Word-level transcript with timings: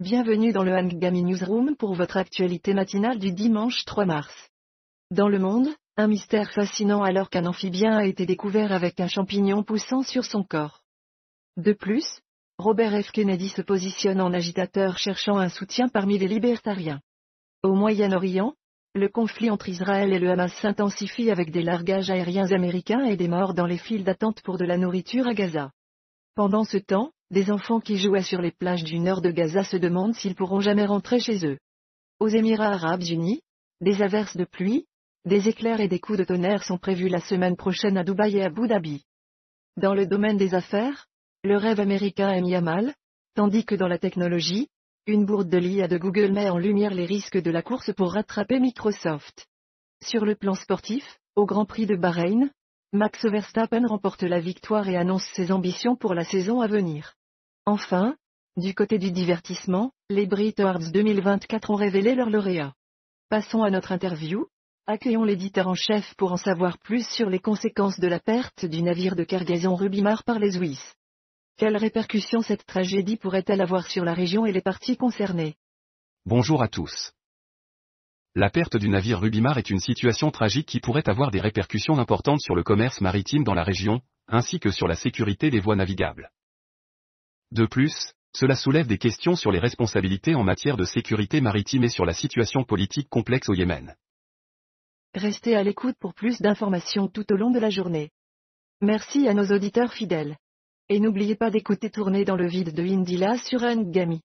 Bienvenue 0.00 0.52
dans 0.52 0.62
le 0.62 0.76
Hangami 0.76 1.24
Newsroom 1.24 1.74
pour 1.74 1.92
votre 1.94 2.18
actualité 2.18 2.72
matinale 2.72 3.18
du 3.18 3.32
dimanche 3.32 3.84
3 3.84 4.04
mars. 4.04 4.32
Dans 5.10 5.28
le 5.28 5.40
monde, 5.40 5.70
un 5.96 6.06
mystère 6.06 6.52
fascinant 6.52 7.02
alors 7.02 7.30
qu'un 7.30 7.46
amphibien 7.46 7.96
a 7.96 8.04
été 8.04 8.24
découvert 8.24 8.70
avec 8.70 9.00
un 9.00 9.08
champignon 9.08 9.64
poussant 9.64 10.04
sur 10.04 10.24
son 10.24 10.44
corps. 10.44 10.84
De 11.56 11.72
plus, 11.72 12.20
Robert 12.58 13.02
F. 13.02 13.10
Kennedy 13.10 13.48
se 13.48 13.60
positionne 13.60 14.20
en 14.20 14.32
agitateur 14.32 14.98
cherchant 14.98 15.36
un 15.36 15.48
soutien 15.48 15.88
parmi 15.88 16.16
les 16.16 16.28
libertariens. 16.28 17.00
Au 17.64 17.74
Moyen-Orient, 17.74 18.54
le 18.94 19.08
conflit 19.08 19.50
entre 19.50 19.68
Israël 19.68 20.12
et 20.12 20.20
le 20.20 20.30
Hamas 20.30 20.54
s'intensifie 20.62 21.32
avec 21.32 21.50
des 21.50 21.62
largages 21.62 22.08
aériens 22.08 22.52
américains 22.52 23.04
et 23.04 23.16
des 23.16 23.26
morts 23.26 23.52
dans 23.52 23.66
les 23.66 23.78
files 23.78 24.04
d'attente 24.04 24.42
pour 24.42 24.58
de 24.58 24.64
la 24.64 24.78
nourriture 24.78 25.26
à 25.26 25.34
Gaza. 25.34 25.72
Pendant 26.36 26.62
ce 26.62 26.78
temps, 26.78 27.10
des 27.30 27.50
enfants 27.50 27.80
qui 27.80 27.98
jouaient 27.98 28.22
sur 28.22 28.40
les 28.40 28.52
plages 28.52 28.84
du 28.84 28.98
nord 28.98 29.20
de 29.20 29.30
Gaza 29.30 29.62
se 29.64 29.76
demandent 29.76 30.14
s'ils 30.14 30.34
pourront 30.34 30.60
jamais 30.60 30.86
rentrer 30.86 31.20
chez 31.20 31.46
eux. 31.46 31.58
Aux 32.20 32.28
Émirats 32.28 32.72
arabes 32.72 33.02
unis, 33.02 33.42
des 33.80 34.02
averses 34.02 34.36
de 34.36 34.44
pluie, 34.44 34.86
des 35.24 35.48
éclairs 35.48 35.80
et 35.80 35.88
des 35.88 36.00
coups 36.00 36.18
de 36.18 36.24
tonnerre 36.24 36.64
sont 36.64 36.78
prévus 36.78 37.08
la 37.08 37.20
semaine 37.20 37.56
prochaine 37.56 37.98
à 37.98 38.04
Dubaï 38.04 38.38
et 38.38 38.42
à 38.42 38.46
Abu 38.46 38.66
Dhabi. 38.66 39.04
Dans 39.76 39.94
le 39.94 40.06
domaine 40.06 40.38
des 40.38 40.54
affaires, 40.54 41.06
le 41.44 41.56
rêve 41.56 41.80
américain 41.80 42.30
est 42.30 42.40
mis 42.40 42.54
à 42.54 42.60
mal, 42.60 42.94
tandis 43.34 43.64
que 43.64 43.74
dans 43.74 43.88
la 43.88 43.98
technologie, 43.98 44.68
une 45.06 45.24
bourde 45.24 45.48
de 45.48 45.58
l'IA 45.58 45.86
de 45.86 45.98
Google 45.98 46.32
met 46.32 46.50
en 46.50 46.58
lumière 46.58 46.94
les 46.94 47.06
risques 47.06 47.40
de 47.40 47.50
la 47.50 47.62
course 47.62 47.92
pour 47.94 48.12
rattraper 48.12 48.58
Microsoft. 48.58 49.46
Sur 50.02 50.24
le 50.24 50.34
plan 50.34 50.54
sportif, 50.54 51.18
au 51.36 51.46
Grand 51.46 51.66
Prix 51.66 51.86
de 51.86 51.96
Bahreïn, 51.96 52.50
Max 52.92 53.24
Verstappen 53.24 53.86
remporte 53.86 54.22
la 54.22 54.40
victoire 54.40 54.88
et 54.88 54.96
annonce 54.96 55.26
ses 55.34 55.52
ambitions 55.52 55.94
pour 55.94 56.14
la 56.14 56.24
saison 56.24 56.60
à 56.60 56.66
venir. 56.66 57.14
Enfin, 57.68 58.16
du 58.56 58.74
côté 58.74 58.98
du 58.98 59.12
divertissement, 59.12 59.92
les 60.08 60.26
Brit 60.26 60.54
Awards 60.56 60.90
2024 60.90 61.68
ont 61.68 61.74
révélé 61.74 62.14
leur 62.14 62.30
lauréat. 62.30 62.72
Passons 63.28 63.62
à 63.62 63.68
notre 63.68 63.92
interview. 63.92 64.46
Accueillons 64.86 65.24
l'éditeur 65.24 65.68
en 65.68 65.74
chef 65.74 66.14
pour 66.14 66.32
en 66.32 66.38
savoir 66.38 66.78
plus 66.78 67.06
sur 67.06 67.28
les 67.28 67.40
conséquences 67.40 68.00
de 68.00 68.08
la 68.08 68.20
perte 68.20 68.64
du 68.64 68.80
navire 68.80 69.16
de 69.16 69.24
cargaison 69.24 69.76
Rubimar 69.76 70.24
par 70.24 70.38
les 70.38 70.52
Suisses. 70.52 70.94
Quelles 71.58 71.76
répercussions 71.76 72.40
cette 72.40 72.64
tragédie 72.64 73.18
pourrait-elle 73.18 73.60
avoir 73.60 73.86
sur 73.86 74.02
la 74.02 74.14
région 74.14 74.46
et 74.46 74.52
les 74.52 74.62
parties 74.62 74.96
concernées? 74.96 75.56
Bonjour 76.24 76.62
à 76.62 76.68
tous. 76.68 77.12
La 78.34 78.48
perte 78.48 78.78
du 78.78 78.88
navire 78.88 79.20
Rubimar 79.20 79.58
est 79.58 79.68
une 79.68 79.80
situation 79.80 80.30
tragique 80.30 80.68
qui 80.68 80.80
pourrait 80.80 81.10
avoir 81.10 81.30
des 81.30 81.42
répercussions 81.42 81.98
importantes 81.98 82.40
sur 82.40 82.54
le 82.54 82.62
commerce 82.62 83.02
maritime 83.02 83.44
dans 83.44 83.52
la 83.52 83.62
région, 83.62 84.00
ainsi 84.26 84.58
que 84.58 84.70
sur 84.70 84.88
la 84.88 84.96
sécurité 84.96 85.50
des 85.50 85.60
voies 85.60 85.76
navigables. 85.76 86.30
De 87.50 87.66
plus, 87.66 88.12
cela 88.34 88.54
soulève 88.54 88.86
des 88.86 88.98
questions 88.98 89.34
sur 89.34 89.50
les 89.50 89.58
responsabilités 89.58 90.34
en 90.34 90.44
matière 90.44 90.76
de 90.76 90.84
sécurité 90.84 91.40
maritime 91.40 91.84
et 91.84 91.88
sur 91.88 92.04
la 92.04 92.12
situation 92.12 92.62
politique 92.62 93.08
complexe 93.08 93.48
au 93.48 93.54
Yémen. 93.54 93.96
Restez 95.14 95.56
à 95.56 95.62
l'écoute 95.62 95.96
pour 95.98 96.14
plus 96.14 96.40
d'informations 96.40 97.08
tout 97.08 97.32
au 97.32 97.36
long 97.36 97.50
de 97.50 97.58
la 97.58 97.70
journée. 97.70 98.10
Merci 98.80 99.26
à 99.26 99.34
nos 99.34 99.46
auditeurs 99.46 99.92
fidèles. 99.92 100.36
Et 100.90 101.00
n'oubliez 101.00 101.34
pas 101.34 101.50
d'écouter 101.50 101.90
Tourner 101.90 102.24
dans 102.24 102.36
le 102.36 102.46
vide 102.46 102.74
de 102.74 102.82
Indila 102.82 103.38
sur 103.38 103.60
Ngami. 103.60 104.20